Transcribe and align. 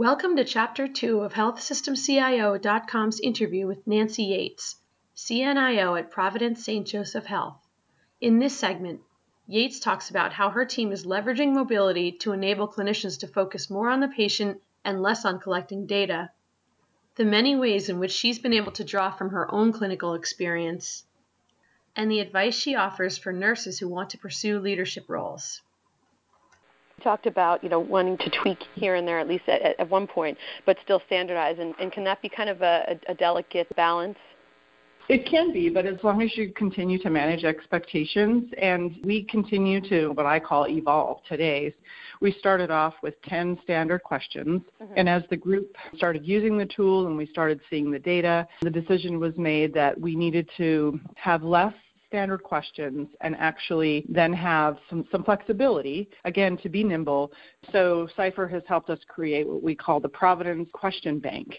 Welcome 0.00 0.36
to 0.36 0.44
Chapter 0.46 0.88
2 0.88 1.20
of 1.20 1.34
HealthSystemCIO.com's 1.34 3.20
interview 3.20 3.66
with 3.66 3.86
Nancy 3.86 4.22
Yates, 4.22 4.76
CNIO 5.14 5.98
at 5.98 6.10
Providence 6.10 6.64
St. 6.64 6.86
Joseph 6.86 7.26
Health. 7.26 7.58
In 8.18 8.38
this 8.38 8.56
segment, 8.56 9.02
Yates 9.46 9.78
talks 9.78 10.08
about 10.08 10.32
how 10.32 10.48
her 10.48 10.64
team 10.64 10.90
is 10.90 11.04
leveraging 11.04 11.52
mobility 11.52 12.12
to 12.12 12.32
enable 12.32 12.66
clinicians 12.66 13.20
to 13.20 13.28
focus 13.28 13.68
more 13.68 13.90
on 13.90 14.00
the 14.00 14.08
patient 14.08 14.62
and 14.86 15.02
less 15.02 15.26
on 15.26 15.38
collecting 15.38 15.84
data, 15.84 16.30
the 17.16 17.26
many 17.26 17.54
ways 17.54 17.90
in 17.90 17.98
which 17.98 18.12
she's 18.12 18.38
been 18.38 18.54
able 18.54 18.72
to 18.72 18.84
draw 18.84 19.10
from 19.10 19.28
her 19.28 19.52
own 19.52 19.70
clinical 19.70 20.14
experience, 20.14 21.04
and 21.94 22.10
the 22.10 22.20
advice 22.20 22.54
she 22.54 22.74
offers 22.74 23.18
for 23.18 23.34
nurses 23.34 23.78
who 23.78 23.86
want 23.86 24.08
to 24.08 24.16
pursue 24.16 24.60
leadership 24.60 25.04
roles. 25.10 25.60
Talked 27.02 27.26
about 27.26 27.62
you 27.62 27.70
know 27.70 27.80
wanting 27.80 28.18
to 28.18 28.30
tweak 28.42 28.58
here 28.74 28.96
and 28.96 29.06
there 29.08 29.18
at 29.18 29.28
least 29.28 29.48
at, 29.48 29.78
at 29.78 29.88
one 29.88 30.06
point, 30.06 30.36
but 30.66 30.76
still 30.84 31.02
standardize, 31.06 31.56
and, 31.58 31.74
and 31.80 31.90
can 31.90 32.04
that 32.04 32.20
be 32.20 32.28
kind 32.28 32.50
of 32.50 32.62
a, 32.62 32.98
a 33.08 33.14
delicate 33.14 33.74
balance? 33.76 34.18
It 35.10 35.26
can 35.26 35.52
be, 35.52 35.68
but 35.68 35.86
as 35.86 35.96
long 36.04 36.22
as 36.22 36.36
you 36.36 36.52
continue 36.52 36.96
to 37.00 37.10
manage 37.10 37.42
expectations, 37.42 38.44
and 38.58 38.94
we 39.02 39.24
continue 39.24 39.80
to 39.88 40.10
what 40.10 40.24
I 40.24 40.38
call 40.38 40.68
evolve 40.68 41.24
today. 41.28 41.74
We 42.20 42.30
started 42.38 42.70
off 42.70 42.94
with 43.02 43.20
10 43.22 43.58
standard 43.64 44.04
questions, 44.04 44.62
mm-hmm. 44.80 44.92
and 44.96 45.08
as 45.08 45.24
the 45.28 45.36
group 45.36 45.74
started 45.96 46.24
using 46.24 46.56
the 46.56 46.66
tool 46.66 47.08
and 47.08 47.16
we 47.16 47.26
started 47.26 47.60
seeing 47.68 47.90
the 47.90 47.98
data, 47.98 48.46
the 48.62 48.70
decision 48.70 49.18
was 49.18 49.36
made 49.36 49.74
that 49.74 50.00
we 50.00 50.14
needed 50.14 50.48
to 50.58 51.00
have 51.16 51.42
less 51.42 51.74
standard 52.10 52.42
questions 52.42 53.08
and 53.20 53.36
actually 53.38 54.04
then 54.08 54.32
have 54.32 54.76
some, 54.90 55.06
some 55.12 55.22
flexibility, 55.22 56.10
again, 56.24 56.56
to 56.58 56.68
be 56.68 56.82
nimble. 56.82 57.30
So 57.70 58.08
Cipher 58.16 58.48
has 58.48 58.64
helped 58.66 58.90
us 58.90 58.98
create 59.06 59.46
what 59.46 59.62
we 59.62 59.76
call 59.76 60.00
the 60.00 60.08
Providence 60.08 60.68
Question 60.72 61.20
Bank. 61.20 61.54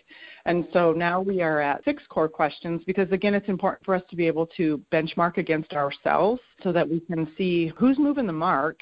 And 0.46 0.68
so 0.74 0.92
now 0.92 1.22
we 1.22 1.42
are 1.42 1.62
at 1.62 1.84
six 1.86 2.04
core 2.10 2.28
questions 2.28 2.82
because, 2.86 3.10
again, 3.12 3.34
it's 3.34 3.48
important 3.48 3.86
for 3.86 3.96
us 3.96 4.04
to 4.10 4.18
be 4.18 4.28
able 4.28 4.46
to 4.58 4.82
benchmark 4.92 5.38
against 5.38 5.72
ourselves 5.72 6.42
so 6.62 6.74
that 6.74 6.88
we 6.88 7.00
can 7.00 7.32
see 7.38 7.72
who's 7.78 7.98
moving 7.98 8.28
the 8.28 8.34
mark 8.34 8.82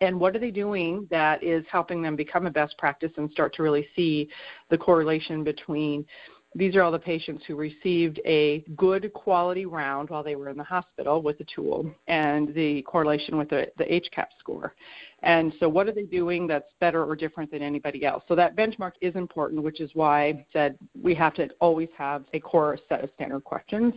and 0.00 0.18
what 0.18 0.34
are 0.34 0.38
they 0.38 0.50
doing 0.50 1.06
that 1.10 1.42
is 1.42 1.64
helping 1.70 2.00
them 2.00 2.16
become 2.16 2.46
a 2.46 2.50
best 2.50 2.78
practice 2.78 3.12
and 3.16 3.30
start 3.32 3.54
to 3.54 3.62
really 3.62 3.86
see 3.94 4.28
the 4.70 4.78
correlation 4.78 5.44
between 5.44 6.06
these 6.54 6.74
are 6.74 6.82
all 6.82 6.90
the 6.90 6.98
patients 6.98 7.44
who 7.46 7.54
received 7.54 8.20
a 8.24 8.64
good 8.76 9.12
quality 9.12 9.66
round 9.66 10.10
while 10.10 10.24
they 10.24 10.34
were 10.34 10.48
in 10.48 10.56
the 10.56 10.64
hospital 10.64 11.22
with 11.22 11.38
the 11.38 11.46
tool 11.54 11.88
and 12.08 12.52
the 12.54 12.82
correlation 12.82 13.38
with 13.38 13.48
the, 13.48 13.68
the 13.78 13.84
HCAHPS 13.84 14.38
score. 14.40 14.74
And 15.22 15.52
so, 15.60 15.68
what 15.68 15.86
are 15.86 15.92
they 15.92 16.04
doing 16.04 16.46
that's 16.46 16.72
better 16.80 17.04
or 17.04 17.14
different 17.14 17.50
than 17.50 17.62
anybody 17.62 18.06
else? 18.06 18.22
So, 18.26 18.34
that 18.36 18.56
benchmark 18.56 18.92
is 19.02 19.14
important, 19.16 19.62
which 19.62 19.80
is 19.80 19.90
why 19.92 20.28
I 20.28 20.46
said 20.52 20.78
we 21.00 21.14
have 21.14 21.34
to 21.34 21.48
always 21.60 21.88
have 21.96 22.24
a 22.32 22.40
core 22.40 22.78
set 22.88 23.04
of 23.04 23.10
standard 23.16 23.44
questions. 23.44 23.92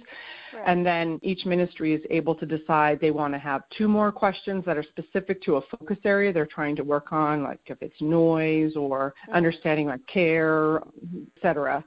Right. 0.54 0.64
And 0.68 0.86
then 0.86 1.20
each 1.24 1.46
ministry 1.46 1.94
is 1.94 2.02
able 2.10 2.36
to 2.36 2.46
decide 2.46 3.00
they 3.00 3.12
want 3.12 3.34
to 3.34 3.40
have 3.40 3.64
two 3.76 3.88
more 3.88 4.12
questions 4.12 4.66
that 4.66 4.78
are 4.78 4.84
specific 4.84 5.42
to 5.44 5.56
a 5.56 5.62
focus 5.62 5.98
area 6.04 6.34
they're 6.34 6.46
trying 6.46 6.76
to 6.76 6.84
work 6.84 7.14
on, 7.14 7.42
like 7.42 7.62
if 7.68 7.82
it's 7.82 8.00
noise 8.02 8.76
or 8.76 9.14
mm-hmm. 9.24 9.36
understanding 9.36 9.88
like 9.88 10.06
care, 10.08 10.78
et 10.80 11.42
cetera. 11.42 11.84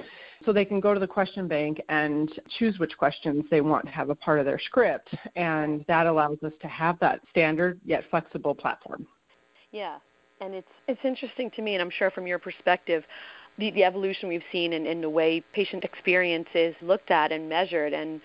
So 0.47 0.52
they 0.52 0.64
can 0.64 0.78
go 0.78 0.94
to 0.94 1.00
the 1.00 1.08
question 1.08 1.48
bank 1.48 1.83
and 1.89 2.33
choose 2.56 2.78
which 2.78 2.97
questions 2.97 3.44
they 3.50 3.61
want 3.61 3.84
to 3.86 3.91
have 3.91 4.11
a 4.11 4.14
part 4.14 4.39
of 4.39 4.47
their 4.47 4.61
script. 4.61 5.12
And 5.34 5.84
that 5.89 6.06
allows 6.06 6.39
us 6.44 6.52
to 6.62 6.69
have 6.69 6.98
that 7.00 7.20
standard 7.30 7.80
yet 7.84 8.05
flexible 8.11 8.55
platform. 8.55 9.06
Yeah, 9.72 9.98
and 10.41 10.55
it's 10.55 10.70
it's 10.86 11.00
interesting 11.05 11.50
to 11.56 11.62
me, 11.62 11.74
and 11.74 11.83
I'm 11.83 11.91
sure 11.91 12.12
from 12.12 12.28
your 12.28 12.39
perspective, 12.39 13.02
the, 13.58 13.72
the 13.72 13.83
evolution 13.83 14.28
we've 14.28 14.44
seen 14.52 14.72
in, 14.72 14.86
in 14.86 15.00
the 15.00 15.11
way 15.11 15.42
patient 15.52 15.83
experience 15.83 16.48
is 16.55 16.74
looked 16.80 17.11
at 17.11 17.33
and 17.33 17.48
measured, 17.48 17.92
and 17.92 18.20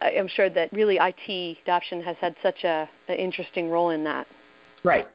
I'm 0.00 0.28
sure 0.28 0.48
that 0.48 0.72
really 0.72 0.98
IT 1.00 1.58
adoption 1.62 2.00
has 2.02 2.16
had 2.18 2.34
such 2.42 2.64
a 2.64 2.88
an 3.08 3.16
interesting 3.16 3.68
role 3.68 3.90
in 3.90 4.02
that. 4.04 4.26
Right. 4.82 5.06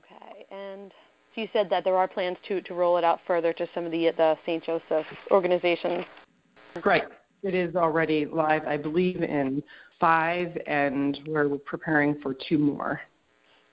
Okay, 0.00 0.46
and 0.50 0.92
so 1.34 1.40
you 1.40 1.48
said 1.52 1.70
that 1.70 1.84
there 1.84 1.96
are 1.96 2.08
plans 2.08 2.36
to 2.48 2.60
to 2.62 2.74
roll 2.74 2.96
it 2.96 3.04
out 3.04 3.20
further 3.26 3.52
to 3.52 3.68
some 3.74 3.84
of 3.84 3.92
the 3.92 4.10
the 4.16 4.36
St. 4.44 4.64
Joseph 4.64 5.06
organizations. 5.30 6.04
Right. 6.84 7.04
It 7.42 7.54
is 7.54 7.74
already 7.74 8.26
live, 8.26 8.66
I 8.66 8.76
believe, 8.76 9.22
in 9.22 9.62
five, 9.98 10.56
and 10.66 11.18
we're 11.26 11.48
preparing 11.58 12.20
for 12.20 12.34
two 12.48 12.58
more. 12.58 13.00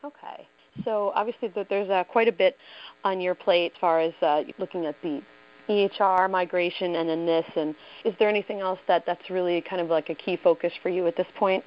Okay. 0.05 0.47
So 0.85 1.11
obviously, 1.15 1.51
there's 1.69 1.89
uh, 1.89 2.03
quite 2.05 2.27
a 2.27 2.31
bit 2.31 2.57
on 3.03 3.19
your 3.19 3.35
plate 3.35 3.73
as 3.75 3.79
far 3.81 3.99
as 3.99 4.13
uh, 4.21 4.43
looking 4.57 4.85
at 4.85 4.95
the 5.01 5.21
EHR 5.69 6.29
migration 6.29 6.95
and 6.95 7.09
then 7.09 7.25
this. 7.25 7.45
And 7.55 7.75
is 8.05 8.13
there 8.19 8.29
anything 8.29 8.61
else 8.61 8.79
that 8.87 9.05
that's 9.05 9.29
really 9.29 9.61
kind 9.61 9.81
of 9.81 9.89
like 9.89 10.09
a 10.09 10.15
key 10.15 10.37
focus 10.41 10.71
for 10.81 10.89
you 10.89 11.07
at 11.07 11.17
this 11.17 11.27
point? 11.37 11.63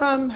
Um, 0.00 0.32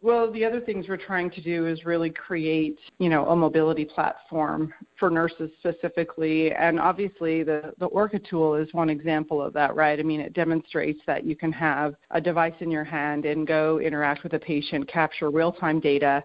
well, 0.00 0.32
the 0.32 0.44
other 0.44 0.60
things 0.60 0.86
we're 0.88 0.96
trying 0.96 1.30
to 1.32 1.40
do 1.40 1.66
is 1.66 1.84
really 1.84 2.10
create, 2.10 2.78
you 2.98 3.08
know, 3.08 3.28
a 3.28 3.36
mobility 3.36 3.84
platform 3.84 4.72
for 5.02 5.10
nurses 5.10 5.50
specifically, 5.58 6.52
and 6.52 6.78
obviously 6.78 7.42
the 7.42 7.74
the 7.80 7.86
Orchid 7.86 8.24
tool 8.30 8.54
is 8.54 8.68
one 8.72 8.88
example 8.88 9.42
of 9.42 9.52
that, 9.54 9.74
right? 9.74 9.98
I 9.98 10.04
mean, 10.04 10.20
it 10.20 10.32
demonstrates 10.32 11.00
that 11.08 11.24
you 11.24 11.34
can 11.34 11.50
have 11.50 11.96
a 12.12 12.20
device 12.20 12.58
in 12.60 12.70
your 12.70 12.84
hand 12.84 13.24
and 13.24 13.44
go 13.44 13.80
interact 13.80 14.22
with 14.22 14.34
a 14.34 14.38
patient, 14.38 14.86
capture 14.86 15.28
real-time 15.28 15.80
data, 15.80 16.22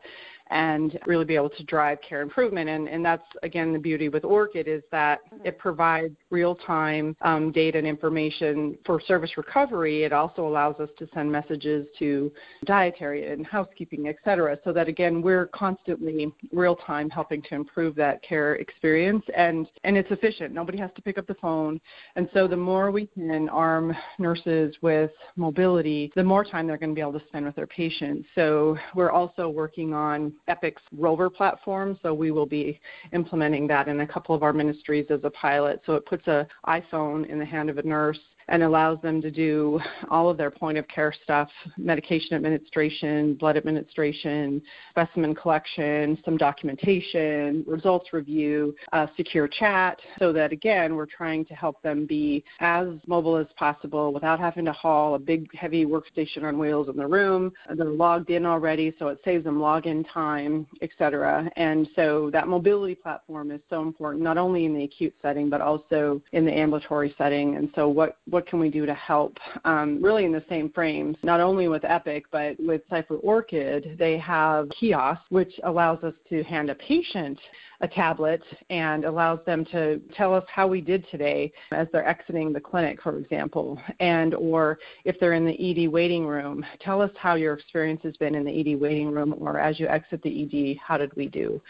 and 0.49 0.97
really 1.05 1.25
be 1.25 1.35
able 1.35 1.49
to 1.49 1.63
drive 1.65 1.97
care 2.07 2.21
improvement. 2.21 2.69
And, 2.69 2.87
and 2.87 3.03
that's, 3.03 3.29
again, 3.43 3.73
the 3.73 3.79
beauty 3.79 4.07
with 4.07 4.23
Orchid 4.23 4.65
is 4.65 4.81
that 4.91 5.19
it 5.43 5.57
provides 5.57 6.15
real-time 6.29 7.17
um, 7.21 7.51
data 7.51 7.77
and 7.79 7.85
information 7.85 8.77
for 8.85 9.01
service 9.01 9.33
recovery. 9.35 10.03
It 10.03 10.13
also 10.13 10.47
allows 10.47 10.75
us 10.79 10.89
to 10.99 11.07
send 11.13 11.29
messages 11.29 11.85
to 11.99 12.31
dietary 12.63 13.29
and 13.29 13.45
housekeeping, 13.45 14.07
et 14.07 14.15
cetera, 14.23 14.57
so 14.63 14.71
that, 14.71 14.87
again, 14.87 15.21
we're 15.21 15.47
constantly 15.47 16.31
real-time 16.53 17.09
helping 17.09 17.41
to 17.41 17.55
improve 17.55 17.93
that 17.95 18.23
care 18.23 18.55
experience. 18.67 19.23
And, 19.35 19.67
and 19.83 19.97
it's 19.97 20.11
efficient. 20.11 20.53
Nobody 20.53 20.77
has 20.77 20.91
to 20.95 21.01
pick 21.01 21.17
up 21.17 21.27
the 21.27 21.35
phone. 21.35 21.79
And 22.15 22.29
so 22.33 22.47
the 22.47 22.57
more 22.57 22.91
we 22.91 23.07
can 23.07 23.49
arm 23.49 23.95
nurses 24.19 24.75
with 24.81 25.11
mobility, 25.35 26.11
the 26.15 26.23
more 26.23 26.43
time 26.43 26.67
they're 26.67 26.77
going 26.77 26.91
to 26.91 26.95
be 26.95 27.01
able 27.01 27.19
to 27.19 27.25
spend 27.27 27.45
with 27.45 27.55
their 27.55 27.67
patients. 27.67 28.27
So 28.35 28.77
we're 28.95 29.11
also 29.11 29.49
working 29.49 29.93
on 29.93 30.33
Epic's 30.47 30.81
Rover 30.91 31.29
platform. 31.29 31.97
So 32.01 32.13
we 32.13 32.31
will 32.31 32.45
be 32.45 32.79
implementing 33.13 33.67
that 33.67 33.87
in 33.87 34.01
a 34.01 34.07
couple 34.07 34.35
of 34.35 34.43
our 34.43 34.53
ministries 34.53 35.07
as 35.09 35.19
a 35.23 35.29
pilot. 35.29 35.81
So 35.85 35.93
it 35.93 36.05
puts 36.05 36.23
an 36.27 36.47
iPhone 36.65 37.29
in 37.29 37.39
the 37.39 37.45
hand 37.45 37.69
of 37.69 37.77
a 37.77 37.83
nurse 37.83 38.19
and 38.49 38.63
allows 38.63 39.01
them 39.01 39.21
to 39.21 39.31
do 39.31 39.79
all 40.09 40.29
of 40.29 40.37
their 40.37 40.51
point 40.51 40.77
of 40.77 40.87
care 40.87 41.13
stuff 41.23 41.49
medication 41.77 42.35
administration, 42.35 43.33
blood 43.35 43.57
administration, 43.57 44.61
specimen 44.91 45.33
collection, 45.33 46.17
some 46.23 46.37
documentation, 46.37 47.63
results 47.67 48.13
review, 48.13 48.75
uh, 48.93 49.07
secure 49.15 49.47
chat, 49.47 49.99
so 50.19 50.31
that 50.31 50.51
again, 50.51 50.95
we're 50.95 51.05
trying 51.05 51.45
to 51.45 51.53
help 51.53 51.81
them 51.81 52.05
be 52.05 52.43
as 52.59 52.87
mobile 53.07 53.37
as 53.37 53.47
possible 53.57 54.13
without 54.13 54.39
having 54.39 54.65
to 54.65 54.71
haul 54.71 55.15
a 55.15 55.19
big, 55.19 55.53
heavy 55.55 55.85
workstation 55.85 56.43
on 56.43 56.57
wheels 56.57 56.87
in 56.89 56.95
the 56.95 57.07
room. 57.07 57.51
They're 57.75 57.87
logged 57.87 58.29
in 58.29 58.45
already, 58.45 58.93
so 58.99 59.07
it 59.07 59.19
saves 59.25 59.43
them 59.43 59.57
login 59.57 60.05
time, 60.13 60.67
et 60.81 60.89
cetera. 60.97 61.49
And 61.55 61.87
so 61.95 62.29
that 62.31 62.47
mobility 62.47 62.95
platform 62.95 63.51
is 63.51 63.61
so 63.69 63.81
important, 63.81 64.23
not 64.23 64.37
only 64.37 64.65
in 64.65 64.73
the 64.73 64.83
acute 64.83 65.15
setting, 65.21 65.49
but 65.49 65.61
also 65.61 66.21
in 66.33 66.45
the 66.45 66.51
ambulatory 66.51 67.15
setting. 67.17 67.55
And 67.55 67.69
so 67.75 67.87
what, 67.87 68.17
what 68.29 68.36
what 68.37 68.45
can 68.45 68.59
we 68.59 68.69
do 68.69 68.85
to 68.85 68.93
help 68.93 69.39
um, 69.65 69.99
really 69.99 70.23
in 70.23 70.31
the 70.31 70.43
same 70.47 70.69
frames, 70.69 71.17
not 71.23 71.39
only 71.39 71.67
with 71.67 71.83
Epic, 71.83 72.25
but 72.31 72.55
with 72.59 72.83
Cipher 72.87 73.15
Orchid, 73.15 73.95
they 73.97 74.15
have 74.19 74.69
kiosks, 74.79 75.25
which 75.29 75.59
allows 75.63 76.03
us 76.03 76.13
to 76.29 76.43
hand 76.43 76.69
a 76.69 76.75
patient 76.75 77.39
a 77.81 77.87
tablet 77.87 78.41
and 78.69 79.05
allows 79.05 79.39
them 79.45 79.63
to 79.65 80.01
tell 80.15 80.33
us 80.33 80.43
how 80.53 80.67
we 80.67 80.81
did 80.81 81.05
today 81.11 81.51
as 81.71 81.87
they're 81.91 82.07
exiting 82.07 82.51
the 82.51 82.59
clinic, 82.59 83.01
for 83.01 83.17
example, 83.17 83.79
and 83.99 84.33
or 84.33 84.79
if 85.05 85.19
they're 85.19 85.33
in 85.33 85.45
the 85.45 85.85
ED 85.85 85.87
waiting 85.89 86.25
room, 86.25 86.65
tell 86.79 87.01
us 87.01 87.11
how 87.17 87.35
your 87.35 87.53
experience 87.53 88.01
has 88.03 88.17
been 88.17 88.35
in 88.35 88.43
the 88.43 88.59
ED 88.59 88.79
waiting 88.79 89.11
room, 89.11 89.35
or 89.39 89.59
as 89.59 89.79
you 89.79 89.87
exit 89.87 90.21
the 90.23 90.43
ED, 90.43 90.77
how 90.77 90.97
did 90.97 91.15
we 91.15 91.27
do? 91.27 91.61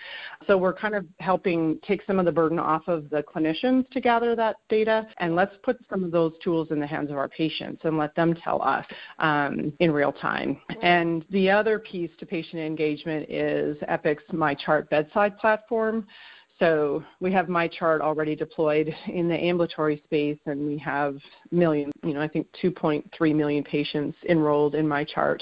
So 0.47 0.57
we're 0.57 0.73
kind 0.73 0.95
of 0.95 1.05
helping 1.19 1.79
take 1.85 2.01
some 2.07 2.19
of 2.19 2.25
the 2.25 2.31
burden 2.31 2.59
off 2.59 2.87
of 2.87 3.09
the 3.09 3.23
clinicians 3.23 3.89
to 3.91 3.99
gather 3.99 4.35
that 4.35 4.57
data, 4.69 5.07
and 5.17 5.35
let's 5.35 5.55
put 5.63 5.77
some 5.89 6.03
of 6.03 6.11
those 6.11 6.33
tools 6.43 6.56
in 6.71 6.79
the 6.79 6.87
hands 6.87 7.09
of 7.11 7.17
our 7.17 7.27
patients 7.27 7.81
and 7.83 7.97
let 7.97 8.15
them 8.15 8.33
tell 8.33 8.61
us 8.61 8.85
um, 9.19 9.71
in 9.79 9.91
real 9.91 10.11
time. 10.11 10.59
And 10.81 11.23
the 11.29 11.49
other 11.49 11.79
piece 11.79 12.11
to 12.19 12.25
patient 12.25 12.61
engagement 12.61 13.29
is 13.29 13.77
Epic's 13.87 14.23
MyChart 14.31 14.89
bedside 14.89 15.37
platform 15.37 16.07
so 16.59 17.03
we 17.19 17.31
have 17.33 17.47
MyChart 17.47 18.01
already 18.01 18.35
deployed 18.35 18.93
in 19.07 19.27
the 19.27 19.35
ambulatory 19.35 20.01
space, 20.05 20.39
and 20.45 20.65
we 20.65 20.77
have 20.79 21.17
millions, 21.51 21.93
you 22.03 22.13
know, 22.13 22.21
I 22.21 22.27
think 22.27 22.47
2.3 22.63 23.35
million 23.35 23.63
patients 23.63 24.17
enrolled 24.27 24.75
in 24.75 24.85
MyChart. 24.87 25.41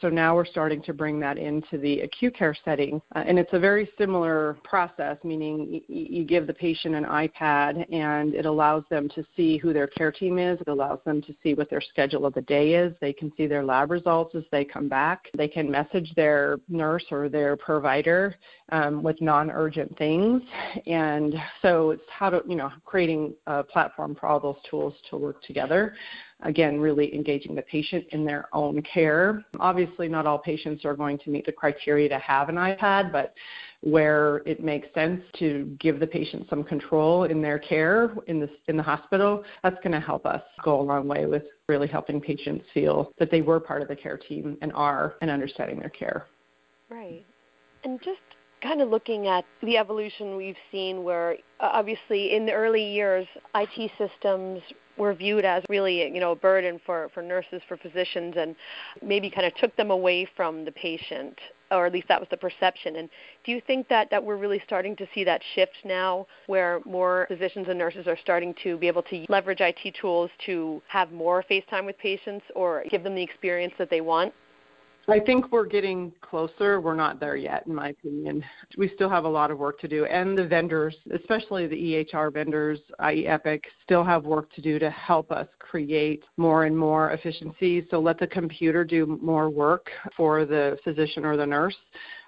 So 0.00 0.08
now 0.08 0.34
we're 0.34 0.44
starting 0.44 0.82
to 0.82 0.92
bring 0.92 1.18
that 1.20 1.38
into 1.38 1.78
the 1.78 2.00
acute 2.00 2.36
care 2.36 2.54
setting. 2.64 3.00
Uh, 3.14 3.24
and 3.26 3.38
it's 3.38 3.52
a 3.52 3.58
very 3.58 3.88
similar 3.96 4.58
process, 4.62 5.16
meaning 5.24 5.68
y- 5.70 5.82
you 5.88 6.24
give 6.24 6.46
the 6.46 6.54
patient 6.54 6.94
an 6.94 7.04
iPad 7.04 7.86
and 7.92 8.34
it 8.34 8.46
allows 8.46 8.84
them 8.90 9.08
to 9.10 9.24
see 9.36 9.56
who 9.56 9.72
their 9.72 9.86
care 9.86 10.12
team 10.12 10.38
is. 10.38 10.60
It 10.60 10.68
allows 10.68 10.98
them 11.04 11.22
to 11.22 11.34
see 11.42 11.54
what 11.54 11.70
their 11.70 11.80
schedule 11.80 12.26
of 12.26 12.34
the 12.34 12.42
day 12.42 12.74
is. 12.74 12.94
They 13.00 13.12
can 13.12 13.32
see 13.36 13.46
their 13.46 13.64
lab 13.64 13.90
results 13.90 14.34
as 14.34 14.44
they 14.52 14.64
come 14.64 14.88
back. 14.88 15.28
They 15.36 15.48
can 15.48 15.70
message 15.70 16.12
their 16.14 16.58
nurse 16.68 17.04
or 17.10 17.28
their 17.28 17.56
provider 17.56 18.36
um, 18.70 19.02
with 19.02 19.20
non-urgent 19.20 19.96
things. 19.96 20.42
And 20.86 21.34
so 21.62 21.90
it's 21.90 22.02
how 22.10 22.30
to, 22.30 22.42
you 22.46 22.56
know, 22.56 22.70
creating 22.84 23.34
a 23.46 23.62
platform 23.62 24.14
for 24.14 24.26
all 24.26 24.40
those 24.40 24.56
tools 24.68 24.94
to 25.10 25.16
work 25.16 25.42
together 25.42 25.94
again, 26.42 26.78
really 26.78 27.14
engaging 27.14 27.54
the 27.54 27.62
patient 27.62 28.04
in 28.10 28.24
their 28.24 28.48
own 28.52 28.82
care. 28.82 29.44
Obviously, 29.58 30.08
not 30.08 30.26
all 30.26 30.38
patients 30.38 30.84
are 30.84 30.94
going 30.94 31.18
to 31.18 31.30
meet 31.30 31.46
the 31.46 31.52
criteria 31.52 32.08
to 32.08 32.18
have 32.18 32.48
an 32.48 32.56
iPad, 32.56 33.10
but 33.10 33.34
where 33.80 34.38
it 34.46 34.62
makes 34.62 34.92
sense 34.94 35.22
to 35.38 35.76
give 35.80 35.98
the 35.98 36.06
patient 36.06 36.46
some 36.50 36.62
control 36.62 37.24
in 37.24 37.40
their 37.40 37.58
care 37.58 38.14
in 38.26 38.40
the, 38.40 38.50
in 38.68 38.76
the 38.76 38.82
hospital, 38.82 39.44
that's 39.62 39.76
going 39.76 39.92
to 39.92 40.00
help 40.00 40.26
us 40.26 40.42
go 40.62 40.80
a 40.80 40.82
long 40.82 41.08
way 41.08 41.26
with 41.26 41.44
really 41.68 41.88
helping 41.88 42.20
patients 42.20 42.64
feel 42.74 43.12
that 43.18 43.30
they 43.30 43.40
were 43.40 43.60
part 43.60 43.82
of 43.82 43.88
the 43.88 43.96
care 43.96 44.18
team 44.18 44.56
and 44.60 44.72
are 44.74 45.14
and 45.22 45.30
understanding 45.30 45.78
their 45.80 45.90
care. 45.90 46.26
Right. 46.90 47.24
And 47.84 48.00
just 48.00 48.20
kind 48.66 48.82
of 48.82 48.88
looking 48.88 49.28
at 49.28 49.44
the 49.62 49.76
evolution 49.76 50.36
we've 50.36 50.56
seen 50.72 51.04
where 51.04 51.34
uh, 51.60 51.70
obviously 51.72 52.34
in 52.34 52.46
the 52.46 52.52
early 52.52 52.82
years 52.82 53.26
IT 53.54 53.90
systems 53.96 54.60
were 54.98 55.14
viewed 55.14 55.44
as 55.44 55.62
really 55.68 56.02
you 56.02 56.20
know 56.20 56.32
a 56.32 56.36
burden 56.36 56.80
for 56.84 57.08
for 57.12 57.22
nurses 57.22 57.60
for 57.68 57.76
physicians 57.76 58.34
and 58.36 58.56
maybe 59.02 59.30
kind 59.30 59.46
of 59.46 59.54
took 59.54 59.74
them 59.76 59.90
away 59.90 60.26
from 60.36 60.64
the 60.64 60.72
patient 60.72 61.38
or 61.70 61.86
at 61.86 61.92
least 61.92 62.06
that 62.08 62.20
was 62.20 62.28
the 62.30 62.36
perception. 62.36 62.96
And 62.96 63.08
do 63.44 63.52
you 63.52 63.60
think 63.60 63.88
that 63.88 64.08
that 64.10 64.22
we're 64.22 64.36
really 64.36 64.62
starting 64.64 64.94
to 64.96 65.06
see 65.14 65.24
that 65.24 65.42
shift 65.54 65.76
now 65.84 66.26
where 66.46 66.80
more 66.84 67.26
physicians 67.28 67.66
and 67.68 67.78
nurses 67.78 68.06
are 68.06 68.16
starting 68.16 68.54
to 68.62 68.76
be 68.76 68.86
able 68.86 69.02
to 69.04 69.26
leverage 69.28 69.60
IT 69.60 69.96
tools 70.00 70.30
to 70.46 70.80
have 70.88 71.12
more 71.12 71.42
face 71.42 71.64
time 71.68 71.84
with 71.84 71.98
patients 71.98 72.44
or 72.54 72.84
give 72.88 73.02
them 73.02 73.14
the 73.14 73.22
experience 73.22 73.74
that 73.78 73.90
they 73.90 74.00
want 74.00 74.32
I 75.08 75.20
think 75.20 75.52
we're 75.52 75.66
getting 75.66 76.12
closer. 76.20 76.80
We're 76.80 76.96
not 76.96 77.20
there 77.20 77.36
yet, 77.36 77.64
in 77.66 77.74
my 77.74 77.90
opinion. 77.90 78.44
We 78.76 78.90
still 78.96 79.08
have 79.08 79.24
a 79.24 79.28
lot 79.28 79.52
of 79.52 79.58
work 79.58 79.78
to 79.80 79.88
do. 79.88 80.04
And 80.06 80.36
the 80.36 80.44
vendors, 80.44 80.96
especially 81.14 81.68
the 81.68 81.76
EHR 82.12 82.32
vendors, 82.32 82.80
i.e., 82.98 83.24
Epic, 83.24 83.66
still 83.84 84.02
have 84.02 84.24
work 84.24 84.52
to 84.54 84.60
do 84.60 84.80
to 84.80 84.90
help 84.90 85.30
us 85.30 85.46
create 85.60 86.24
more 86.36 86.64
and 86.64 86.76
more 86.76 87.12
efficiency. 87.12 87.86
So 87.88 88.00
let 88.00 88.18
the 88.18 88.26
computer 88.26 88.84
do 88.84 89.18
more 89.22 89.48
work 89.48 89.90
for 90.16 90.44
the 90.44 90.76
physician 90.82 91.24
or 91.24 91.36
the 91.36 91.46
nurse, 91.46 91.76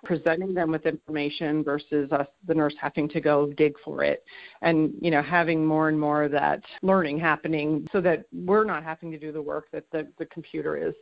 presenting 0.05 0.55
them 0.55 0.71
with 0.71 0.87
information 0.87 1.65
versus 1.65 2.13
us, 2.13 2.29
the 2.47 2.55
nurse, 2.55 2.75
having 2.81 3.09
to 3.09 3.21
go 3.21 3.53
dig 3.57 3.75
for 3.85 4.05
it. 4.05 4.23
And, 4.63 4.93
you 5.01 5.11
know, 5.11 5.23
having 5.23 5.67
more 5.67 5.89
and 5.89 5.99
more 5.99 6.23
of 6.23 6.31
that 6.31 6.63
learning 6.83 7.19
happening 7.19 7.89
so 7.91 8.01
that 8.03 8.27
we're 8.33 8.65
not 8.65 8.85
having 8.85 9.11
to 9.11 9.19
do 9.19 9.33
the 9.33 9.43
work 9.43 9.67
that 9.73 9.91
the, 9.91 10.07
the 10.19 10.27
computer 10.27 10.77
is. 10.77 10.95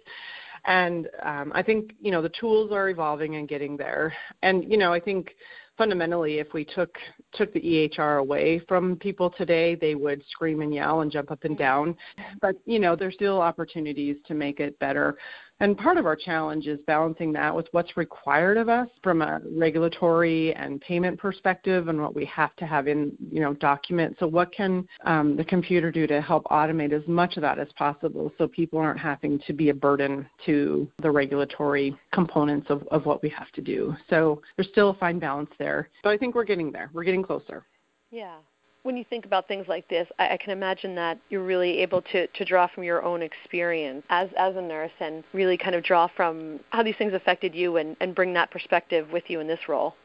And 0.67 1.09
um, 1.23 1.53
I 1.55 1.63
think 1.63 1.93
you 2.01 2.11
know 2.11 2.23
the 2.23 2.33
tools 2.41 2.73
are 2.73 2.89
evolving 2.89 3.37
and 3.37 3.49
getting 3.49 3.77
there. 3.77 4.13
And 4.43 4.71
you 4.71 4.77
know 4.77 4.93
I 4.93 5.01
think 5.01 5.31
fundamentally, 5.77 6.39
if 6.39 6.53
we 6.53 6.65
took 6.65 6.97
took 7.33 7.53
the 7.53 7.61
EHR 7.61 8.21
away 8.21 8.61
from 8.69 8.97
people 8.97 9.31
today, 9.31 9.75
they 9.75 9.95
would 9.95 10.23
scream 10.31 10.63
and 10.63 10.75
yell 10.75 11.01
and 11.01 11.11
jump 11.11 11.31
up 11.31 11.45
and 11.45 11.57
down. 11.57 11.97
But 12.41 12.57
you 12.65 12.79
know, 12.79 12.97
there's 12.97 13.15
still 13.15 13.41
opportunities 13.41 14.17
to 14.27 14.35
make 14.35 14.61
it 14.61 14.79
better. 14.79 15.17
And 15.61 15.77
part 15.77 15.97
of 15.97 16.05
our 16.05 16.17
challenge 16.17 16.67
is 16.67 16.79
balancing 16.87 17.33
that 17.33 17.55
with 17.55 17.67
what's 17.73 17.97
required 17.97 18.59
of 18.59 18.69
us 18.69 18.89
from 19.03 19.23
a 19.23 19.41
regulatory 19.57 20.55
and 20.55 20.81
payment 20.81 21.19
perspective 21.19 21.89
and 21.89 22.01
what 22.01 22.15
we 22.15 22.27
have 22.27 22.55
to 22.57 22.67
have 22.67 22.89
in, 22.89 23.13
you 23.31 23.41
know, 23.41 23.55
documents. 23.55 24.21
So 24.21 24.27
what 24.27 24.53
can 24.53 24.87
um, 25.05 25.37
the 25.37 25.45
computer 25.45 25.91
do 25.91 26.07
to 26.07 26.21
help 26.21 26.45
automate 26.45 26.93
as 26.93 27.07
much 27.09 27.37
of 27.37 27.43
that 27.43 27.59
as 27.59 27.69
possible 27.77 28.31
so 28.37 28.47
people 28.47 28.79
aren't 28.79 29.01
having 29.01 29.39
to 29.47 29.53
be 29.53 29.71
a 29.71 29.75
burden 29.75 30.29
to 30.45 30.91
the 31.01 31.11
regulatory 31.11 31.97
components 32.13 32.67
of, 32.69 32.87
of 32.91 33.07
what 33.07 33.23
we 33.23 33.31
have 33.31 33.51
to 33.53 33.63
do. 33.63 33.97
So 34.11 34.43
there's 34.57 34.69
still 34.69 34.91
a 34.91 34.95
fine 34.95 35.19
balance 35.19 35.51
there. 35.59 35.89
But 36.03 36.11
I 36.11 36.19
think 36.19 36.35
we're 36.35 36.45
getting 36.45 36.71
there. 36.71 36.91
We're 36.93 37.05
getting 37.05 37.23
closer. 37.23 37.65
Yeah 38.11 38.37
when 38.87 38.97
you 38.97 39.05
think 39.11 39.27
about 39.27 39.49
things 39.49 39.67
like 39.67 39.89
this, 39.89 40.07
I, 40.21 40.35
I, 40.35 40.37
can 40.37 40.53
imagine 40.53 40.95
that 40.95 41.19
you're 41.29 41.43
really 41.43 41.79
able 41.79 42.01
to, 42.03 42.29
to 42.29 42.45
draw 42.45 42.69
from 42.69 42.85
your 42.85 43.03
own 43.03 43.21
experience 43.21 44.05
as, 44.11 44.29
as 44.39 44.55
a 44.55 44.63
nurse 44.63 44.93
and 45.01 45.25
really 45.33 45.59
kind 45.59 45.75
of 45.75 45.83
draw 45.83 46.09
from 46.17 46.61
how 46.71 46.85
these 46.85 46.95
things 46.97 47.13
affected 47.13 47.53
you 47.53 47.79
and, 47.79 47.97
and 48.01 48.15
bring 48.15 48.33
that 48.35 48.53
perspective 48.53 49.09
with 49.13 49.25
you 49.27 49.41
in 49.41 49.49
this 49.49 49.59
role. 49.69 49.97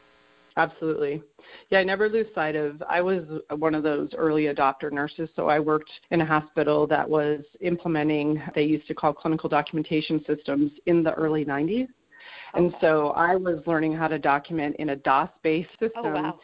Absolutely. 0.56 1.22
Yeah, 1.70 1.78
I 1.78 1.84
never 1.84 2.08
lose 2.08 2.26
sight 2.34 2.56
of 2.56 2.82
I 2.90 3.00
was 3.00 3.22
one 3.56 3.74
of 3.76 3.84
those 3.84 4.10
early 4.18 4.46
adopter 4.46 4.90
nurses, 4.90 5.30
so 5.36 5.48
I 5.48 5.60
worked 5.60 5.90
in 6.10 6.20
a 6.20 6.26
hospital 6.26 6.86
that 6.88 7.08
was 7.08 7.40
implementing 7.60 8.42
they 8.54 8.64
used 8.64 8.88
to 8.88 8.94
call 8.94 9.14
clinical 9.14 9.48
documentation 9.48 10.22
systems 10.26 10.72
in 10.86 11.04
the 11.04 11.12
early 11.14 11.44
90s. 11.44 11.88
And 12.54 12.74
so 12.80 13.10
I 13.10 13.34
was 13.34 13.60
learning 13.66 13.94
how 13.94 14.08
to 14.08 14.18
document 14.18 14.76
in 14.78 14.90
a 14.90 14.96
DOS 14.96 15.30
based 15.42 15.70
system 15.80 16.02
oh, 16.04 16.10
wow 16.10 16.38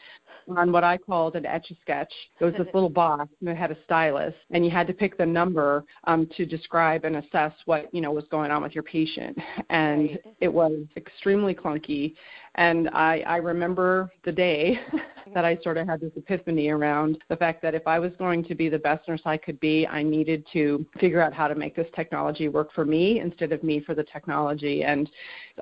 on 0.57 0.73
what 0.73 0.85
I 0.85 0.97
called 0.97 1.37
an 1.37 1.47
etch 1.47 1.71
a 1.71 1.75
sketch. 1.81 2.13
It 2.41 2.45
was 2.45 2.55
this 2.55 2.69
little 2.73 2.89
box 2.89 3.29
and 3.41 3.49
it 3.49 3.57
had 3.57 3.71
a 3.71 3.77
stylus, 3.85 4.35
and 4.51 4.65
you 4.65 4.71
had 4.71 4.87
to 4.87 4.93
pick 4.93 5.19
the 5.19 5.27
number 5.27 5.85
um, 6.05 6.29
to 6.37 6.47
describe 6.47 7.05
and 7.05 7.17
assess 7.17 7.53
what 7.65 7.93
you 7.93 8.01
know 8.01 8.13
was 8.13 8.25
going 8.31 8.51
on 8.51 8.63
with 8.63 8.75
your 8.75 8.85
patient. 8.85 9.39
And 9.71 10.19
it 10.41 10.53
was 10.53 10.75
extremely 10.97 11.55
clunky. 11.55 12.15
And 12.59 12.91
I, 12.91 13.21
I 13.21 13.37
remember 13.37 14.11
the 14.25 14.33
day 14.33 14.81
that 15.35 15.45
I 15.45 15.55
mm-hmm. 15.55 15.63
sort 15.63 15.77
of 15.77 15.87
had 15.87 16.01
this 16.01 16.11
epiphany 16.17 16.71
around 16.71 17.19
the 17.29 17.37
fact 17.37 17.63
that 17.63 17.75
if 17.75 17.87
I 17.87 18.01
was 18.01 18.11
going 18.19 18.45
to 18.45 18.55
be 18.57 18.69
the 18.69 18.79
best 18.79 19.07
nurse 19.07 19.21
I 19.25 19.37
could 19.37 19.61
be, 19.61 19.87
I 19.87 20.03
needed 20.03 20.45
to 20.55 20.85
figure 20.99 21.21
out 21.21 21.33
how 21.33 21.47
to 21.47 21.55
make 21.55 21.77
this 21.77 21.87
technology 21.95 22.49
work 22.49 22.73
for 22.75 22.85
me 22.85 23.21
instead 23.21 23.53
of 23.53 23.63
me 23.63 23.81
for 23.81 23.95
the 23.95 24.03
technology. 24.05 24.83
And 24.83 25.09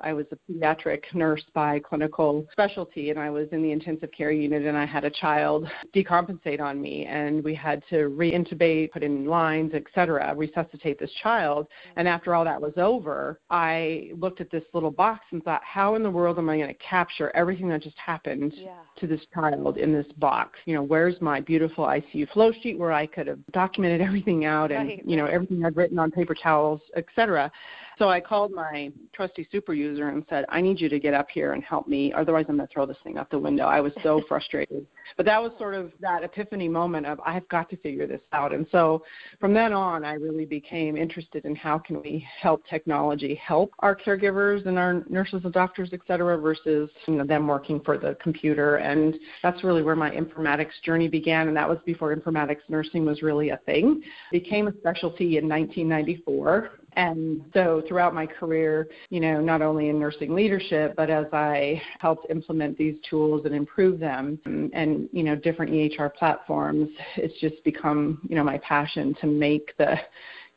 I 0.03 0.15
was 0.15 0.25
a 0.33 0.37
pediatric 0.51 1.03
nurse 1.13 1.43
by 1.53 1.81
clinical 1.81 2.47
specialty, 2.53 3.11
and 3.11 3.19
I 3.19 3.29
was 3.29 3.49
in 3.53 3.63
the 3.63 3.73
intensive 3.73 4.11
care 4.17 4.33
unit, 4.33 4.65
and 4.65 4.77
I 4.77 4.87
had 4.87 5.05
a 5.05 5.11
child 5.11 5.69
decompensate 5.95 6.61
on 6.61 6.81
me, 6.81 7.05
and 7.05 7.45
we 7.45 7.55
had 7.55 7.83
to 7.91 8.09
reintubate, 8.09 8.93
put 8.93 9.03
in 9.03 9.27
lines, 9.27 9.75
etc., 9.75 10.35
resuscitate 10.35 10.99
this 10.99 11.13
child. 11.23 11.67
Mm-hmm. 11.67 12.01
And 12.01 12.09
after 12.09 12.35
all 12.35 12.45
that 12.45 12.61
was 12.61 12.73
over, 12.79 13.41
I 13.51 14.11
looked 14.19 14.41
at 14.41 14.51
this 14.51 14.65
little 14.73 14.91
box 14.91 15.25
and 15.33 15.43
thought, 15.43 15.63
how 15.63 15.95
in 15.95 16.03
the 16.03 16.11
world 16.11 16.39
am 16.39 16.49
I 16.49 16.57
going 16.57 16.69
to 16.69 16.86
capture 16.89 17.31
everything 17.35 17.69
that 17.69 17.83
just 17.83 17.97
happened 17.99 18.53
yeah. 18.57 18.75
to 18.99 19.07
this 19.07 19.21
child 19.35 19.77
in 19.77 19.93
this 19.93 20.07
box. 20.19 20.59
You 20.67 20.75
know, 20.75 20.83
where's 20.83 21.21
my 21.21 21.41
beautiful 21.41 21.85
ICU 21.85 22.31
flow 22.33 22.53
sheet 22.63 22.79
where 22.79 22.93
I 22.93 23.07
could 23.07 23.27
have 23.27 23.39
documented 23.53 24.01
everything 24.07 24.45
out 24.45 24.71
and 24.71 24.89
right. 24.89 25.03
you 25.05 25.17
know 25.17 25.27
everything 25.27 25.65
I'd 25.65 25.77
written 25.77 25.99
on 25.99 26.11
paper 26.11 26.35
towels, 26.35 26.81
etc. 26.97 27.51
So 27.99 28.11
I 28.11 28.21
called 28.21 28.53
my 28.53 28.93
trusty 29.15 29.49
super 29.51 29.73
user 29.73 30.09
and 30.09 30.25
said, 30.29 30.45
I 30.51 30.61
need 30.61 30.81
you 30.81 30.89
to 30.91 30.99
get 30.99 31.15
up 31.15 31.29
here 31.33 31.55
and 31.55 31.65
help 31.65 31.89
me, 31.89 32.13
otherwise 32.13 32.45
I'm 32.49 32.57
going 32.57 32.69
to 32.69 32.73
throw 32.73 32.85
this 32.85 32.99
thing 33.03 33.17
out 33.17 33.31
the 33.31 33.39
window. 33.39 33.65
I 33.65 33.81
was 33.81 33.93
so 34.03 34.23
frustrated. 34.29 34.87
But 35.17 35.25
that 35.27 35.43
was 35.43 35.53
sort 35.59 35.75
of 35.75 35.93
that 36.01 36.23
epiphany 36.23 36.69
moment 36.69 37.07
of 37.07 37.19
I've 37.25 37.49
got 37.49 37.71
to 37.71 37.77
figure 37.79 38.07
this 38.07 38.21
out. 38.33 38.53
And 38.53 38.67
so 38.71 39.03
from 39.41 39.55
then 39.55 39.73
on, 39.73 40.05
I 40.05 40.15
really 40.15 40.45
became 40.45 40.97
interested 40.97 41.47
in 41.47 41.57
how 41.57 41.79
can 41.79 42.03
we 42.03 42.27
help 42.41 42.67
technology 42.67 43.35
help 43.35 43.73
our 43.79 43.97
caregivers 43.97 44.67
and 44.67 44.79
our 44.79 45.05
nurses 45.09 45.41
and 45.45 45.53
doctors, 45.53 45.89
et 45.93 46.01
cetera, 46.07 46.37
versus 46.37 46.91
you 47.07 47.15
know, 47.15 47.25
them 47.25 47.47
working 47.47 47.81
for 47.81 47.97
the 47.97 48.17
computer. 48.23 48.77
And 48.77 49.15
that's 49.43 49.65
really 49.65 49.83
where 49.83 49.97
my 49.97 50.11
informatics 50.11 50.83
journey 50.85 51.09
began. 51.09 51.49
And 51.49 51.57
that 51.57 51.69
was 51.69 51.79
before 51.87 52.15
informatics 52.15 52.61
nursing 52.69 53.07
was 53.07 53.23
really 53.23 53.51
a 53.51 53.57
thing. 53.65 54.03
It 54.33 54.45
became 54.45 54.69
a 54.69 54.73
specialty 54.79 55.39
in 55.39 55.49
1994 55.49 56.73
and 56.97 57.45
so 57.53 57.83
throughout 57.87 58.15
my 58.15 58.27
career, 58.27 58.89
you 59.11 59.21
know, 59.21 59.41
not 59.41 59.61
only 59.61 59.91
in 59.91 60.01
nursing 60.01 60.35
leadership, 60.35 60.95
but 60.97 61.11
as 61.11 61.27
I 61.33 61.81
helped 62.01 62.31
implement 62.31 62.79
these 62.79 62.97
tools 63.09 63.45
and 63.45 63.55
improve 63.55 64.01
them 64.01 64.39
and, 64.73 65.09
you 65.13 65.23
know, 65.23 65.37
different 65.37 65.73
EHR 65.73 66.15
platforms, 66.15 66.89
it's 67.17 67.39
just 67.39 67.63
become, 67.65 68.21
you 68.29 68.35
know, 68.35 68.45
my 68.45 68.59
passion 68.59 69.15
to 69.21 69.27
make 69.27 69.77
the 69.77 69.97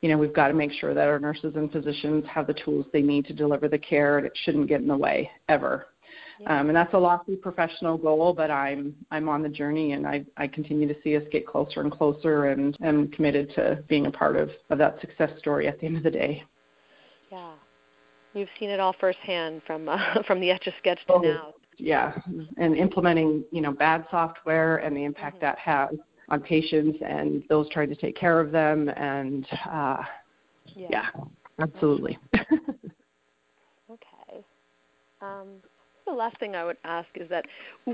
you 0.01 0.07
know, 0.07 0.17
we've 0.17 0.33
got 0.33 0.47
to 0.47 0.53
make 0.53 0.71
sure 0.71 0.93
that 0.93 1.09
our 1.09 1.19
nurses 1.19 1.55
and 1.57 1.69
physicians 1.71 2.23
have 2.33 2.47
the 2.47 2.53
tools 2.53 2.85
they 2.93 3.01
need 3.01 3.25
to 3.25 3.33
deliver 3.33 3.67
the 3.67 3.77
care, 3.77 4.17
and 4.17 4.25
it 4.25 4.31
shouldn't 4.45 4.67
get 4.67 4.79
in 4.79 4.87
the 4.87 4.95
way 4.95 5.29
ever. 5.49 5.87
Um, 6.47 6.67
and 6.69 6.75
that's 6.75 6.93
a 6.93 6.97
lofty 6.97 7.35
professional 7.35 7.97
goal, 7.97 8.33
but 8.33 8.49
I'm 8.49 8.95
I'm 9.11 9.27
on 9.27 9.41
the 9.41 9.49
journey, 9.49 9.91
and 9.91 10.07
I 10.07 10.25
I 10.37 10.47
continue 10.47 10.87
to 10.87 10.95
see 11.03 11.17
us 11.17 11.23
get 11.31 11.45
closer 11.45 11.81
and 11.81 11.91
closer, 11.91 12.45
and 12.45 12.77
am 12.81 13.09
committed 13.09 13.51
to 13.55 13.83
being 13.87 14.05
a 14.05 14.11
part 14.11 14.37
of 14.37 14.49
of 14.69 14.77
that 14.77 14.99
success 15.01 15.31
story 15.39 15.67
at 15.67 15.79
the 15.79 15.85
end 15.85 15.97
of 15.97 16.03
the 16.03 16.11
day. 16.11 16.43
Yeah, 17.31 17.51
you've 18.33 18.49
seen 18.59 18.69
it 18.69 18.79
all 18.79 18.95
firsthand 18.99 19.61
from 19.67 19.89
uh, 19.89 20.23
from 20.27 20.39
the 20.39 20.49
etch 20.51 20.67
a 20.67 20.73
sketch 20.79 20.99
to 21.07 21.13
oh, 21.13 21.19
now. 21.19 21.53
Yeah, 21.77 22.13
and 22.57 22.75
implementing 22.75 23.43
you 23.51 23.61
know 23.61 23.71
bad 23.73 24.05
software 24.09 24.77
and 24.77 24.95
the 24.95 25.03
impact 25.03 25.37
mm-hmm. 25.37 25.45
that 25.45 25.59
has 25.59 25.89
on 26.29 26.41
patients 26.41 26.99
and 27.05 27.43
those 27.49 27.67
trying 27.69 27.89
to 27.89 27.95
take 27.95 28.15
care 28.15 28.39
of 28.39 28.51
them, 28.51 28.89
and 28.89 29.45
uh, 29.69 29.97
yeah. 30.75 30.87
yeah, 30.89 31.09
absolutely. 31.59 32.17
Um, 35.21 35.47
the 36.09 36.15
last 36.15 36.37
thing 36.39 36.55
I 36.55 36.65
would 36.65 36.77
ask 36.83 37.07
is 37.15 37.29
that 37.29 37.45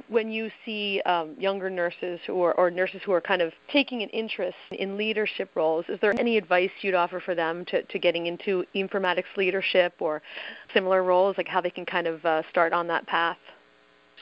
when 0.07 0.31
you 0.31 0.49
see 0.65 1.01
um, 1.05 1.35
younger 1.37 1.69
nurses 1.69 2.19
who 2.25 2.41
are, 2.43 2.53
or 2.53 2.71
nurses 2.71 3.01
who 3.05 3.11
are 3.11 3.21
kind 3.21 3.41
of 3.41 3.51
taking 3.71 4.01
an 4.03 4.09
interest 4.09 4.57
in 4.71 4.97
leadership 4.97 5.49
roles, 5.55 5.85
is 5.89 5.99
there 5.99 6.17
any 6.19 6.37
advice 6.37 6.71
you'd 6.81 6.95
offer 6.95 7.19
for 7.19 7.35
them 7.35 7.65
to, 7.65 7.83
to 7.83 7.99
getting 7.99 8.27
into 8.27 8.63
informatics 8.73 9.35
leadership 9.35 9.93
or 9.99 10.21
similar 10.73 11.03
roles, 11.03 11.37
like 11.37 11.47
how 11.47 11.61
they 11.61 11.69
can 11.69 11.85
kind 11.85 12.07
of 12.07 12.25
uh, 12.25 12.41
start 12.49 12.71
on 12.73 12.87
that 12.87 13.05
path? 13.05 13.37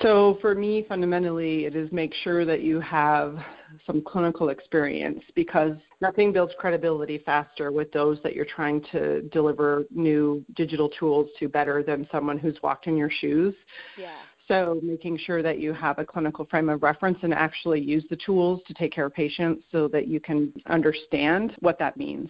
So 0.01 0.37
for 0.41 0.55
me, 0.55 0.85
fundamentally, 0.89 1.65
it 1.65 1.75
is 1.75 1.91
make 1.91 2.13
sure 2.23 2.45
that 2.45 2.61
you 2.61 2.79
have 2.79 3.37
some 3.85 4.01
clinical 4.01 4.49
experience 4.49 5.21
because 5.35 5.73
nothing 6.01 6.33
builds 6.33 6.53
credibility 6.57 7.19
faster 7.19 7.71
with 7.71 7.91
those 7.91 8.17
that 8.23 8.33
you're 8.35 8.45
trying 8.45 8.83
to 8.91 9.21
deliver 9.31 9.85
new 9.91 10.43
digital 10.55 10.89
tools 10.89 11.29
to 11.39 11.47
better 11.47 11.83
than 11.83 12.07
someone 12.11 12.37
who's 12.37 12.57
walked 12.63 12.87
in 12.87 12.97
your 12.97 13.09
shoes. 13.09 13.53
Yeah. 13.97 14.15
So 14.47 14.79
making 14.83 15.19
sure 15.19 15.41
that 15.41 15.59
you 15.59 15.73
have 15.73 15.99
a 15.99 16.05
clinical 16.05 16.45
frame 16.45 16.69
of 16.69 16.83
reference 16.83 17.17
and 17.21 17.33
actually 17.33 17.79
use 17.79 18.03
the 18.09 18.17
tools 18.17 18.61
to 18.67 18.73
take 18.73 18.91
care 18.91 19.05
of 19.05 19.13
patients 19.13 19.63
so 19.71 19.87
that 19.89 20.07
you 20.07 20.19
can 20.19 20.51
understand 20.65 21.55
what 21.61 21.79
that 21.79 21.95
means. 21.95 22.29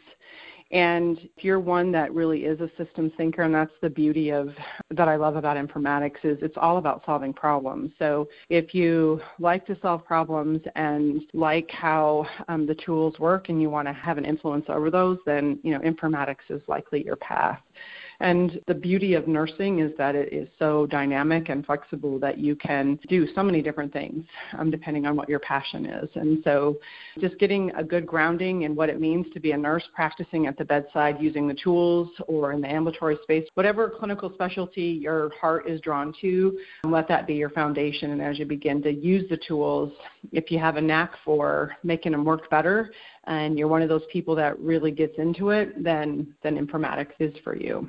And 0.73 1.19
if 1.37 1.43
you're 1.43 1.59
one 1.59 1.91
that 1.91 2.11
really 2.13 2.45
is 2.45 2.59
a 2.59 2.69
systems 2.83 3.11
thinker, 3.15 3.43
and 3.43 3.53
that's 3.53 3.71
the 3.81 3.89
beauty 3.91 4.31
of 4.31 4.49
that 4.89 5.07
I 5.07 5.15
love 5.15 5.35
about 5.35 5.55
informatics 5.55 6.23
is 6.23 6.39
it's 6.41 6.57
all 6.57 6.79
about 6.79 7.03
solving 7.05 7.31
problems. 7.31 7.91
So 7.99 8.27
if 8.49 8.73
you 8.73 9.21
like 9.37 9.67
to 9.67 9.77
solve 9.83 10.03
problems 10.03 10.61
and 10.75 11.21
like 11.33 11.69
how 11.69 12.25
um, 12.47 12.65
the 12.65 12.73
tools 12.73 13.19
work, 13.19 13.49
and 13.49 13.61
you 13.61 13.69
want 13.69 13.87
to 13.87 13.93
have 13.93 14.17
an 14.17 14.25
influence 14.25 14.65
over 14.67 14.89
those, 14.89 15.19
then 15.27 15.59
you 15.61 15.71
know 15.71 15.79
informatics 15.79 16.49
is 16.49 16.61
likely 16.67 17.05
your 17.05 17.17
path. 17.17 17.61
And 18.19 18.61
the 18.67 18.73
beauty 18.73 19.13
of 19.13 19.27
nursing 19.27 19.79
is 19.79 19.91
that 19.97 20.15
it 20.15 20.31
is 20.31 20.47
so 20.59 20.85
dynamic 20.87 21.49
and 21.49 21.65
flexible 21.65 22.19
that 22.19 22.37
you 22.37 22.55
can 22.55 22.99
do 23.09 23.27
so 23.33 23.43
many 23.43 23.61
different 23.61 23.91
things 23.91 24.25
um, 24.57 24.71
depending 24.71 25.05
on 25.05 25.15
what 25.15 25.29
your 25.29 25.39
passion 25.39 25.85
is. 25.85 26.09
And 26.15 26.41
so 26.43 26.77
just 27.19 27.37
getting 27.39 27.71
a 27.71 27.83
good 27.83 28.05
grounding 28.05 28.63
in 28.63 28.75
what 28.75 28.89
it 28.89 28.99
means 28.99 29.25
to 29.33 29.39
be 29.39 29.51
a 29.51 29.57
nurse 29.57 29.83
practicing 29.93 30.47
at 30.47 30.57
the 30.57 30.65
bedside 30.65 31.17
using 31.19 31.47
the 31.47 31.53
tools 31.53 32.09
or 32.27 32.53
in 32.53 32.61
the 32.61 32.67
ambulatory 32.67 33.17
space, 33.23 33.47
whatever 33.55 33.89
clinical 33.89 34.31
specialty 34.33 34.99
your 35.01 35.31
heart 35.39 35.67
is 35.67 35.81
drawn 35.81 36.13
to, 36.21 36.59
let 36.83 37.07
that 37.07 37.27
be 37.27 37.35
your 37.35 37.49
foundation. 37.49 38.11
And 38.11 38.21
as 38.21 38.39
you 38.39 38.45
begin 38.45 38.81
to 38.83 38.91
use 38.91 39.29
the 39.29 39.37
tools, 39.47 39.91
if 40.31 40.51
you 40.51 40.59
have 40.59 40.77
a 40.77 40.81
knack 40.81 41.13
for 41.23 41.75
making 41.83 42.11
them 42.11 42.25
work 42.25 42.49
better, 42.49 42.91
and 43.25 43.57
you're 43.57 43.67
one 43.67 43.81
of 43.81 43.89
those 43.89 44.03
people 44.11 44.35
that 44.35 44.59
really 44.59 44.91
gets 44.91 45.17
into 45.17 45.49
it, 45.49 45.81
then 45.81 46.33
then 46.43 46.57
informatics 46.65 47.13
is 47.19 47.33
for 47.43 47.55
you. 47.55 47.87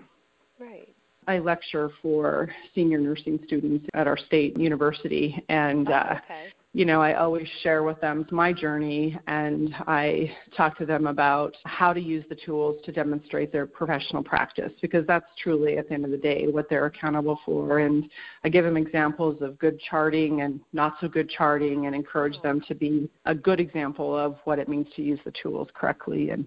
Right. 0.59 0.95
I 1.27 1.39
lecture 1.39 1.91
for 2.03 2.51
senior 2.75 2.99
nursing 2.99 3.41
students 3.47 3.87
at 3.95 4.07
our 4.07 4.17
state 4.17 4.59
university, 4.59 5.43
and 5.49 5.89
oh, 5.89 5.93
uh, 5.93 6.19
okay. 6.25 6.53
You 6.75 6.85
know 6.85 7.01
I 7.01 7.15
always 7.15 7.47
share 7.63 7.85
with 7.85 8.01
them 8.01 8.27
my 8.33 8.53
journey, 8.53 9.17
and 9.29 9.73
I 9.87 10.35
talk 10.57 10.77
to 10.79 10.85
them 10.85 11.07
about 11.07 11.57
how 11.65 11.93
to 11.93 12.01
use 12.01 12.25
the 12.29 12.35
tools 12.35 12.83
to 12.85 12.91
demonstrate 12.91 13.53
their 13.53 13.65
professional 13.65 14.25
practice 14.25 14.73
because 14.83 15.07
that's 15.07 15.25
truly 15.41 15.79
at 15.79 15.89
the 15.89 15.95
end 15.95 16.05
of 16.05 16.11
the 16.11 16.17
day 16.17 16.49
what 16.49 16.69
they're 16.69 16.87
accountable 16.87 17.39
for. 17.47 17.79
And 17.79 18.11
I 18.43 18.49
give 18.49 18.65
them 18.65 18.77
examples 18.77 19.41
of 19.41 19.57
good 19.61 19.79
charting 19.89 20.41
and 20.41 20.59
not 20.73 20.95
so 21.01 21.07
good 21.07 21.31
charting, 21.31 21.87
and 21.87 21.95
encourage 21.95 22.43
them 22.43 22.61
to 22.67 22.75
be 22.75 23.09
a 23.25 23.37
good 23.37 23.61
example 23.61 24.19
of 24.19 24.37
what 24.43 24.59
it 24.59 24.69
means 24.69 24.89
to 24.97 25.03
use 25.03 25.21
the 25.25 25.33
tools 25.41 25.69
correctly 25.75 26.31
and 26.31 26.45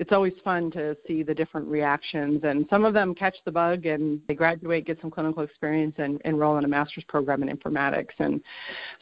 it's 0.00 0.12
always 0.12 0.32
fun 0.42 0.70
to 0.72 0.96
see 1.06 1.22
the 1.22 1.34
different 1.34 1.66
reactions 1.68 2.40
and 2.44 2.66
some 2.68 2.84
of 2.84 2.94
them 2.94 3.14
catch 3.14 3.36
the 3.44 3.52
bug 3.52 3.86
and 3.86 4.20
they 4.26 4.34
graduate 4.34 4.86
get 4.86 5.00
some 5.00 5.10
clinical 5.10 5.42
experience 5.42 5.94
and 5.98 6.20
enroll 6.24 6.58
in 6.58 6.64
a 6.64 6.68
master's 6.68 7.04
program 7.04 7.42
in 7.42 7.56
informatics. 7.56 8.14
And 8.18 8.40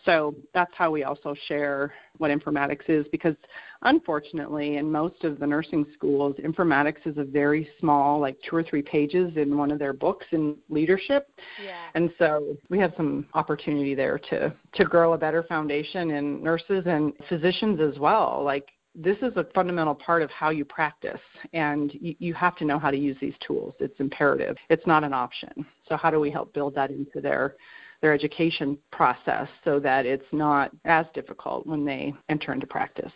so 0.05 0.35
that's 0.55 0.73
how 0.75 0.91
we 0.91 1.05
also 1.05 1.35
share 1.49 1.95
what 2.19 2.31
informatics 2.31 2.89
is 2.89 3.07
because 3.11 3.35
unfortunately 3.83 4.77
in 4.77 4.91
most 4.91 5.25
of 5.25 5.41
the 5.41 5.47
nursing 5.47 5.87
schools 5.95 6.37
informatics 6.45 7.05
is 7.07 7.17
a 7.17 7.25
very 7.25 7.69
small 7.81 8.21
like 8.21 8.37
two 8.49 8.55
or 8.55 8.63
three 8.63 8.83
pages 8.83 9.33
in 9.37 9.57
one 9.57 9.71
of 9.71 9.79
their 9.79 9.93
books 9.93 10.27
in 10.33 10.57
leadership. 10.69 11.29
Yeah. 11.63 11.87
and 11.95 12.11
so 12.19 12.57
we 12.69 12.79
have 12.79 12.93
some 12.97 13.27
opportunity 13.35 13.95
there 13.95 14.19
to 14.31 14.55
to 14.75 14.85
grow 14.85 15.15
a 15.15 15.19
better 15.19 15.43
foundation 15.43 16.11
in 16.11 16.43
nurses 16.43 16.85
and 16.87 17.13
physicians 17.29 17.81
as 17.81 17.99
well. 17.99 18.43
Like 18.45 18.69
this 18.95 19.17
is 19.23 19.33
a 19.37 19.47
fundamental 19.55 19.95
part 19.95 20.23
of 20.23 20.31
how 20.31 20.51
you 20.51 20.65
practice, 20.65 21.21
and 21.53 21.93
you, 21.95 22.15
you, 22.19 22.35
have 22.35 22.57
to 22.57 22.65
know 22.65 22.79
how 22.79 22.91
to 22.91 22.97
use 22.97 23.17
these 23.21 23.35
tools. 23.47 23.75
It's 23.81 23.99
imperative. 24.01 24.57
It's 24.69 24.87
not 24.87 25.03
an 25.03 25.15
option. 25.15 25.65
So 25.89 25.97
how 25.97 26.11
do 26.11 26.21
we 26.21 26.31
help 26.31 26.53
build 26.53 26.75
that 26.75 26.91
into 26.91 27.21
their 27.21 27.57
their 28.03 28.13
education 28.13 28.77
process 28.91 29.49
so 29.65 29.79
that 29.79 30.05
it's 30.07 30.27
not 30.33 30.73
as 30.85 31.07
difficult 31.15 31.67
when 31.67 31.85
they 31.85 32.13
enter 32.29 32.53
into 32.53 32.67
practice? 32.67 33.13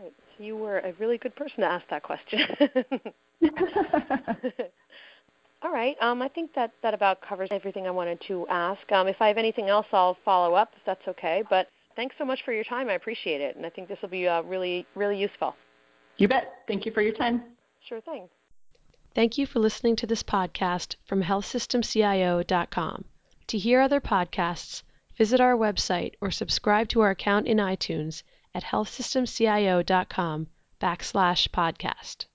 Right. 0.00 0.12
So 0.38 0.44
you 0.44 0.56
were 0.56 0.78
a 0.78 0.92
really 0.94 1.18
good 1.18 1.34
person 1.34 1.58
to 1.58 1.66
ask 1.66 1.84
that 1.90 2.02
question. 2.02 2.40
All 5.62 5.72
right. 5.72 5.96
Um, 6.00 6.22
I 6.22 6.28
think 6.28 6.54
that 6.54 6.72
that 6.82 6.94
about 6.94 7.20
covers 7.20 7.48
everything 7.50 7.86
I 7.86 7.90
wanted 7.90 8.18
to 8.28 8.46
ask. 8.48 8.80
Um, 8.92 9.08
if 9.08 9.16
I 9.20 9.28
have 9.28 9.36
anything 9.36 9.68
else, 9.68 9.86
I'll 9.92 10.16
follow 10.24 10.54
up 10.54 10.72
if 10.76 10.82
that's 10.86 11.06
okay. 11.08 11.42
But 11.50 11.66
thanks 11.96 12.14
so 12.18 12.24
much 12.24 12.40
for 12.44 12.52
your 12.52 12.64
time. 12.64 12.88
I 12.88 12.94
appreciate 12.94 13.40
it, 13.40 13.56
and 13.56 13.64
I 13.64 13.70
think 13.70 13.88
this 13.88 13.98
will 14.02 14.08
be 14.08 14.28
uh, 14.28 14.42
really, 14.42 14.86
really 14.94 15.18
useful. 15.18 15.54
You 16.16 16.28
bet. 16.28 16.62
Thank 16.68 16.86
you 16.86 16.92
for 16.92 17.02
your 17.02 17.14
time. 17.14 17.42
Sure 17.88 18.00
thing. 18.00 18.28
Thank 19.14 19.38
you 19.38 19.46
for 19.46 19.58
listening 19.58 19.96
to 19.96 20.06
this 20.06 20.22
podcast 20.22 20.96
from 21.04 21.22
healthsystemcio.com. 21.22 23.04
To 23.48 23.58
hear 23.58 23.80
other 23.80 24.00
podcasts, 24.00 24.82
visit 25.16 25.40
our 25.40 25.56
website 25.56 26.14
or 26.20 26.30
subscribe 26.30 26.88
to 26.90 27.00
our 27.00 27.10
account 27.10 27.48
in 27.48 27.56
iTunes 27.56 28.22
at 28.54 28.64
healthsystemcio.com 28.64 30.46
backslash 30.80 31.48
podcast. 31.48 32.26